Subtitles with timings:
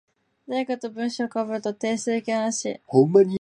[0.47, 2.81] 誰かと文章被ると提出できないらしい。